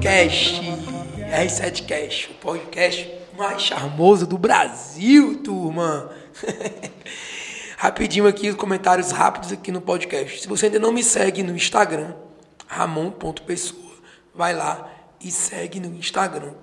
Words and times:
podcast 0.00 0.62
R7Cast, 1.30 2.30
o 2.30 2.34
podcast 2.36 3.14
mais 3.36 3.60
charmoso 3.60 4.26
do 4.26 4.38
Brasil, 4.38 5.42
turma. 5.42 6.10
Rapidinho 7.76 8.26
aqui, 8.26 8.48
os 8.48 8.56
comentários 8.56 9.10
rápidos 9.10 9.52
aqui 9.52 9.70
no 9.70 9.82
podcast. 9.82 10.40
Se 10.40 10.48
você 10.48 10.66
ainda 10.66 10.78
não 10.78 10.90
me 10.90 11.04
segue 11.04 11.42
no 11.42 11.54
Instagram, 11.54 12.14
ramon.pessoa, 12.66 13.92
vai 14.34 14.54
lá 14.54 14.90
e 15.22 15.30
segue 15.30 15.78
no 15.78 15.94
Instagram. 15.94 16.54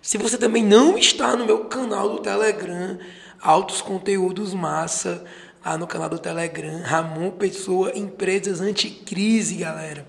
Se 0.00 0.16
você 0.16 0.38
também 0.38 0.62
não 0.62 0.96
está 0.96 1.34
no 1.34 1.44
meu 1.44 1.64
canal 1.64 2.08
do 2.08 2.20
Telegram, 2.20 2.96
altos 3.42 3.82
conteúdos 3.82 4.54
massa, 4.54 5.24
lá 5.66 5.76
no 5.76 5.88
canal 5.88 6.08
do 6.08 6.18
Telegram, 6.20 6.80
Ramon 6.84 7.32
Pessoa, 7.32 7.90
Empresas 7.98 8.60
Anticrise, 8.60 9.56
galera. 9.56 10.06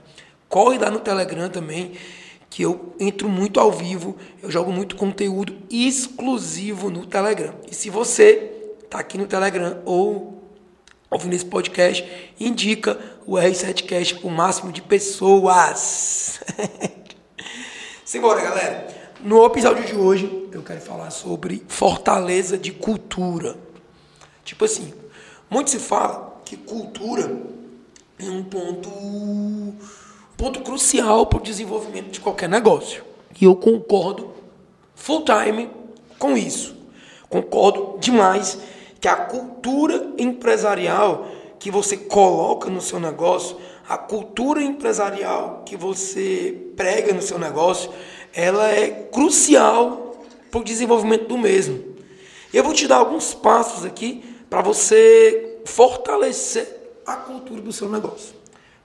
Corre 0.47 0.77
lá 0.77 0.91
no 0.91 0.99
Telegram 0.99 1.49
também, 1.49 1.93
que 2.55 2.63
eu 2.63 2.95
entro 2.97 3.27
muito 3.27 3.59
ao 3.59 3.69
vivo, 3.69 4.15
eu 4.41 4.49
jogo 4.49 4.71
muito 4.71 4.95
conteúdo 4.95 5.53
exclusivo 5.69 6.89
no 6.89 7.05
Telegram. 7.05 7.53
E 7.69 7.75
se 7.75 7.89
você 7.89 8.49
está 8.81 8.99
aqui 8.99 9.17
no 9.17 9.27
Telegram 9.27 9.81
ou 9.83 10.41
ouvindo 11.11 11.33
esse 11.33 11.43
podcast, 11.43 12.33
indica 12.39 12.97
o 13.25 13.33
R7Cast 13.33 14.21
para 14.21 14.27
o 14.29 14.31
máximo 14.31 14.71
de 14.71 14.81
pessoas. 14.81 16.39
Simbora, 18.05 18.41
galera. 18.41 18.87
No 19.19 19.45
episódio 19.45 19.83
de 19.83 19.93
hoje, 19.93 20.47
eu 20.53 20.63
quero 20.63 20.79
falar 20.79 21.11
sobre 21.11 21.61
fortaleza 21.67 22.57
de 22.57 22.71
cultura. 22.71 23.57
Tipo 24.45 24.63
assim, 24.63 24.93
muito 25.49 25.71
se 25.71 25.79
fala 25.79 26.41
que 26.45 26.55
cultura 26.55 27.37
é 28.17 28.29
um 28.29 28.45
ponto, 28.45 28.89
ponto 30.37 30.61
crucial 30.61 31.25
para 31.25 31.39
o 31.39 31.43
desenvolvimento 31.43 32.11
de 32.11 32.19
qualquer 32.19 32.49
negócio. 32.49 33.03
E 33.39 33.45
eu 33.45 33.55
concordo 33.55 34.33
full 34.93 35.23
time 35.25 35.69
com 36.17 36.37
isso. 36.37 36.75
Concordo 37.29 37.97
demais 37.99 38.57
que 38.99 39.07
a 39.07 39.15
cultura 39.15 40.13
empresarial 40.17 41.27
que 41.59 41.71
você 41.71 41.97
coloca 41.97 42.69
no 42.69 42.81
seu 42.81 42.99
negócio, 42.99 43.57
a 43.87 43.97
cultura 43.97 44.61
empresarial 44.61 45.63
que 45.65 45.75
você 45.75 46.71
prega 46.75 47.13
no 47.13 47.21
seu 47.21 47.37
negócio, 47.37 47.91
ela 48.33 48.69
é 48.69 48.89
crucial 48.89 50.15
para 50.51 50.59
o 50.59 50.63
desenvolvimento 50.63 51.27
do 51.27 51.37
mesmo. 51.37 51.95
Eu 52.53 52.63
vou 52.63 52.73
te 52.73 52.87
dar 52.87 52.97
alguns 52.97 53.33
passos 53.33 53.83
aqui 53.83 54.23
para 54.49 54.61
você 54.61 55.59
fortalecer 55.65 56.99
a 57.05 57.15
cultura 57.15 57.61
do 57.61 57.73
seu 57.73 57.89
negócio. 57.89 58.33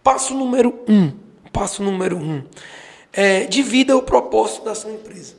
Passo 0.03 0.35
número 0.35 0.81
um. 0.89 1.30
Passo 1.53 1.83
número 1.83 2.17
um. 2.17 2.43
É, 3.13 3.45
divida 3.45 3.97
o 3.97 4.03
propósito 4.03 4.65
da 4.65 4.75
sua 4.75 4.93
empresa. 4.93 5.35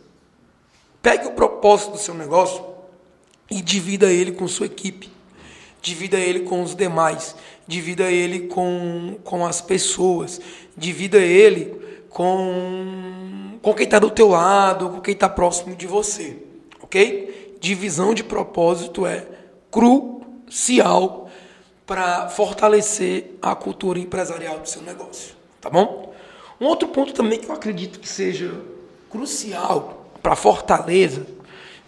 Pegue 1.02 1.28
o 1.28 1.32
propósito 1.32 1.92
do 1.92 1.98
seu 1.98 2.14
negócio 2.14 2.64
e 3.50 3.62
divida 3.62 4.12
ele 4.12 4.32
com 4.32 4.48
sua 4.48 4.68
equipe, 4.68 5.10
divida 5.82 6.18
ele 6.18 6.42
com 6.42 6.62
os 6.62 6.74
demais, 6.74 7.36
divida 7.68 8.10
ele 8.10 8.48
com, 8.48 9.18
com 9.24 9.46
as 9.46 9.60
pessoas, 9.60 10.40
divida 10.78 11.18
ele 11.18 12.06
com, 12.10 13.58
com 13.62 13.74
quem 13.74 13.86
está 13.86 14.00
do 14.00 14.10
teu 14.10 14.30
lado, 14.30 14.90
com 14.90 15.02
quem 15.02 15.14
está 15.14 15.28
próximo 15.28 15.76
de 15.76 15.88
você, 15.88 16.38
ok? 16.82 17.58
Divisão 17.60 18.14
de 18.14 18.24
propósito 18.24 19.06
é 19.06 19.26
crucial 19.70 21.30
para 21.86 22.30
fortalecer 22.30 23.38
a 23.42 23.54
cultura 23.56 24.00
empresarial 24.00 24.60
do 24.60 24.70
seu 24.70 24.82
negócio, 24.82 25.36
tá 25.62 25.70
bom? 25.70 26.14
Um 26.60 26.66
outro 26.66 26.88
ponto 26.90 27.14
também 27.14 27.40
que 27.40 27.48
eu 27.48 27.56
acredito 27.56 28.00
que 28.00 28.10
seja 28.10 28.54
crucial 29.10 30.12
para 30.22 30.34
a 30.34 30.36
fortaleza 30.36 31.26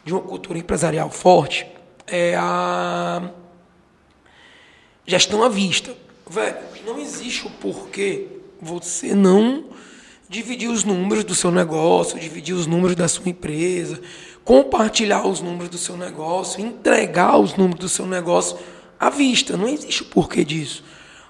de 0.05 0.13
uma 0.13 0.21
cultura 0.21 0.57
empresarial 0.59 1.09
forte 1.09 1.65
é 2.07 2.35
a 2.35 3.31
gestão 5.05 5.43
à 5.43 5.49
vista. 5.49 5.95
Velho, 6.29 6.57
não 6.85 6.99
existe 6.99 7.47
o 7.47 7.49
porquê 7.49 8.27
você 8.61 9.13
não 9.13 9.65
dividir 10.27 10.69
os 10.69 10.83
números 10.83 11.23
do 11.23 11.35
seu 11.35 11.51
negócio, 11.51 12.19
dividir 12.19 12.53
os 12.53 12.65
números 12.65 12.95
da 12.95 13.07
sua 13.07 13.29
empresa, 13.29 14.01
compartilhar 14.43 15.27
os 15.27 15.41
números 15.41 15.69
do 15.69 15.77
seu 15.77 15.95
negócio, 15.95 16.59
entregar 16.59 17.37
os 17.37 17.55
números 17.55 17.79
do 17.79 17.89
seu 17.89 18.07
negócio 18.07 18.57
à 18.99 19.09
vista. 19.09 19.55
Não 19.55 19.67
existe 19.67 20.01
o 20.01 20.05
porquê 20.05 20.43
disso. 20.43 20.83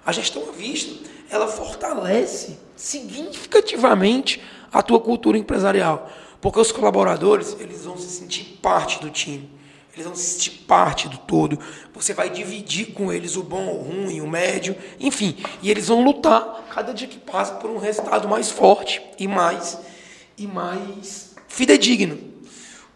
A 0.05 0.11
gestão 0.11 0.47
à 0.47 0.51
vista, 0.51 1.09
ela 1.33 1.47
fortalece 1.47 2.59
significativamente 2.75 4.39
a 4.71 4.83
tua 4.83 4.99
cultura 4.99 5.35
empresarial. 5.35 6.07
Porque 6.39 6.59
os 6.59 6.71
colaboradores, 6.71 7.57
eles 7.59 7.85
vão 7.85 7.97
se 7.97 8.07
sentir 8.07 8.59
parte 8.61 8.99
do 8.99 9.09
time. 9.09 9.49
Eles 9.93 10.05
vão 10.05 10.15
se 10.15 10.23
sentir 10.23 10.51
parte 10.67 11.07
do 11.07 11.17
todo. 11.17 11.57
Você 11.93 12.13
vai 12.13 12.29
dividir 12.29 12.93
com 12.93 13.11
eles 13.11 13.35
o 13.35 13.41
bom, 13.41 13.65
o 13.67 13.81
ruim, 13.81 14.21
o 14.21 14.27
médio, 14.27 14.75
enfim. 14.99 15.35
E 15.61 15.71
eles 15.71 15.87
vão 15.87 16.03
lutar 16.03 16.65
cada 16.69 16.93
dia 16.93 17.07
que 17.07 17.17
passa 17.17 17.55
por 17.55 17.69
um 17.69 17.79
resultado 17.79 18.27
mais 18.27 18.51
forte 18.51 19.01
e 19.17 19.27
mais 19.27 19.79
e 20.37 20.45
mais 20.45 21.35
fidedigno. 21.47 22.19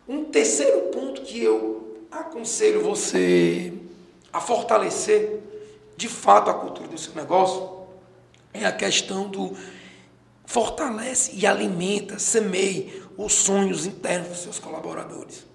Um 0.07 0.25
terceiro 0.25 0.91
ponto 0.91 1.21
que 1.21 1.41
eu 1.41 2.05
aconselho 2.11 2.83
você 2.83 3.73
a 4.31 4.39
fortalecer 4.39 5.39
de 5.95 6.07
fato 6.07 6.51
a 6.51 6.53
cultura 6.53 6.87
do 6.87 6.97
seu 6.97 7.13
negócio 7.15 7.76
é 8.63 8.66
a 8.66 8.72
questão 8.72 9.29
do 9.29 9.56
fortalece 10.45 11.31
e 11.35 11.45
alimenta, 11.45 12.18
semeie 12.18 13.03
os 13.18 13.34
sonhos 13.34 13.85
internos 13.85 14.29
dos 14.29 14.40
seus 14.40 14.59
colaboradores. 14.59 15.45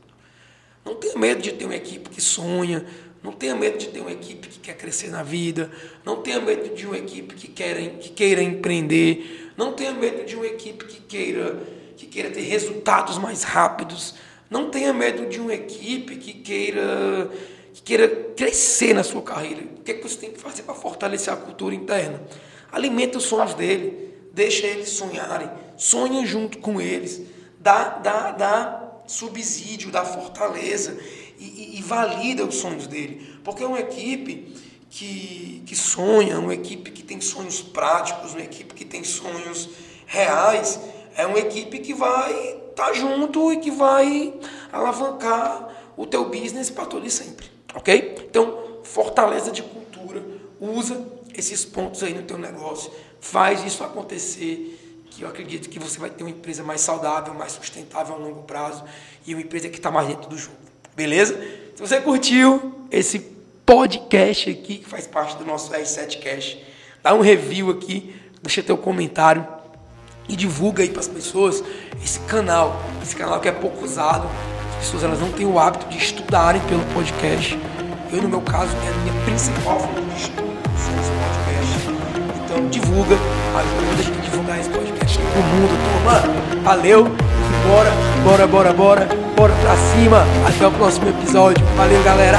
Não 0.85 0.97
tenha 0.97 1.17
medo 1.17 1.41
de 1.41 1.53
ter 1.53 1.65
uma 1.65 1.77
equipe 1.77 2.11
que 2.11 2.21
sonha, 2.21 2.85
não 3.23 3.33
tenha 3.33 3.55
medo 3.55 3.79
de 3.79 3.89
ter 3.89 4.01
uma 4.01 4.11
equipe 4.11 4.49
que 4.49 4.59
quer 4.59 4.77
crescer 4.77 5.09
na 5.09 5.23
vida, 5.23 5.71
não 6.05 6.23
tenha 6.23 6.41
medo 6.41 6.75
de 6.75 6.87
uma 6.87 6.99
equipe 6.99 7.35
que 7.35 7.49
queira, 7.49 7.81
que 7.91 8.11
queira 8.11 8.43
empreender, 8.43 9.53
não 9.57 9.73
tenha 9.73 9.93
medo 9.93 10.25
de 10.27 10.35
uma 10.35 10.47
equipe 10.47 10.85
que 10.85 11.01
queira, 11.01 11.59
que 11.97 12.07
queira 12.07 12.31
ter 12.31 12.43
resultados 12.43 13.17
mais 13.19 13.45
rápidos, 13.45 14.15
não 14.51 14.71
tenha 14.71 14.93
medo 14.93 15.27
de 15.27 15.41
uma 15.41 15.55
equipe 15.55 16.17
que 16.17 16.35
queira, 16.35 17.31
que 17.73 17.81
queira 17.81 18.09
crescer 18.37 18.93
na 18.93 19.05
sua 19.05 19.23
carreira. 19.23 19.63
O 19.63 19.83
que, 19.83 19.93
é 19.93 19.95
que 19.95 20.03
você 20.03 20.17
tem 20.17 20.31
que 20.33 20.41
fazer 20.41 20.65
para 20.65 20.75
fortalecer 20.75 21.33
a 21.33 21.37
cultura 21.37 21.75
interna? 21.75 22.21
Alimenta 22.73 23.19
os 23.19 23.25
sonhos 23.25 23.53
dele, 23.53 24.15
deixa 24.33 24.67
eles 24.67 24.89
sonharem, 24.89 25.51
sonha 25.77 26.25
junto 26.27 26.59
com 26.59 26.81
eles, 26.81 27.21
dá, 27.61 27.99
dá, 27.99 28.31
dá 28.31 28.93
subsídio, 29.07 29.91
dá 29.91 30.05
fortaleza 30.05 30.99
e, 31.39 31.45
e, 31.45 31.79
e 31.79 31.83
valida 31.83 32.47
os 32.47 32.55
sonhos 32.57 32.87
dele. 32.87 33.39
Porque 33.45 33.63
é 33.63 33.67
uma 33.67 33.79
equipe 33.79 34.57
que, 34.89 35.63
que 35.67 35.77
sonha, 35.77 36.39
uma 36.39 36.55
equipe 36.55 36.91
que 36.91 37.03
tem 37.03 37.21
sonhos 37.21 37.61
práticos, 37.61 38.33
uma 38.33 38.43
equipe 38.43 38.75
que 38.75 38.87
tem 38.87 39.05
sonhos 39.05 39.69
reais, 40.07 40.81
é 41.17 41.27
uma 41.27 41.39
equipe 41.39 41.79
que 41.79 41.93
vai 41.93 42.33
estar 42.71 42.87
tá 42.87 42.93
junto 42.95 43.53
e 43.53 43.59
que 43.59 43.71
vai 43.71 44.35
alavancar 44.73 45.69
o 45.97 46.07
teu 46.07 46.25
business 46.29 46.71
para 46.71 46.87
todo 46.87 47.09
sempre, 47.11 47.47
ok? 47.75 48.27
Então, 48.29 48.81
fortaleza 48.83 49.51
de 49.51 49.63
cultura, 49.63 50.23
usa 50.59 51.07
esses 51.37 51.65
pontos 51.65 52.03
aí 52.03 52.15
no 52.15 52.23
teu 52.23 52.39
negócio, 52.39 52.91
faz 53.21 53.65
isso 53.65 53.83
acontecer 53.85 54.79
que 55.11 55.23
eu 55.23 55.29
acredito 55.29 55.69
que 55.69 55.79
você 55.79 55.99
vai 55.99 56.11
ter 56.11 56.25
uma 56.25 56.31
empresa 56.31 56.63
mais 56.63 56.81
saudável, 56.81 57.35
mais 57.35 57.53
sustentável 57.53 58.15
a 58.15 58.19
longo 58.19 58.43
prazo 58.43 58.83
e 59.27 59.35
uma 59.35 59.43
empresa 59.43 59.69
que 59.69 59.77
está 59.77 59.91
mais 59.91 60.09
dentro 60.09 60.29
do 60.29 60.39
jogo. 60.39 60.57
Beleza? 60.97 61.35
Se 61.75 61.81
você 61.81 62.01
curtiu 62.01 62.87
esse 62.91 63.19
podcast 63.65 64.51
aqui, 64.51 64.79
que 64.79 64.89
faz 64.89 65.07
parte 65.07 65.37
do 65.37 65.45
nosso 65.45 65.73
R7 65.73 66.21
Cash, 66.21 66.59
dá 67.03 67.15
um 67.15 67.21
review 67.21 67.71
aqui, 67.71 68.15
deixa 68.43 68.63
teu 68.63 68.77
comentário 68.77 69.47
e 70.29 70.37
divulga 70.37 70.83
aí 70.83 70.89
para 70.89 71.01
as 71.01 71.09
pessoas 71.09 71.63
esse 72.03 72.21
canal. 72.21 72.81
Esse 73.03 73.17
canal 73.17 73.41
que 73.41 73.49
é 73.49 73.53
pouco 73.53 73.85
usado. 73.85 74.29
As 74.71 74.87
pessoas 74.87 75.05
elas 75.05 75.21
não 75.21 75.31
têm 75.33 75.47
o 75.47 75.59
hábito 75.59 75.87
de 75.89 75.99
estudarem 75.99 76.61
pelo 76.63 76.85
podcast. 76.95 77.59
Eu, 78.11 78.23
no 78.23 78.29
meu 78.29 78.41
caso, 78.41 78.75
é 78.77 78.89
a 78.89 78.93
minha 78.99 79.25
principal 79.25 79.81
fonte 79.81 80.01
de 80.01 80.21
estudo 80.21 80.52
divulga, 82.71 83.17
ajuda 83.55 83.93
a 83.99 84.03
gente 84.03 84.19
a 84.19 84.23
divulgar 84.23 84.59
esse 84.59 84.71
podcast 84.71 85.19
pro 85.19 85.43
mundo, 85.43 85.79
turma. 85.93 86.63
Valeu, 86.63 87.05
bora, 87.67 87.93
bora, 88.25 88.47
bora, 88.47 88.73
bora, 88.73 89.09
bora 89.37 89.53
pra 89.55 89.77
cima. 89.77 90.25
Até 90.47 90.67
o 90.67 90.71
próximo 90.73 91.09
episódio. 91.09 91.65
Valeu, 91.77 92.03
galera. 92.03 92.39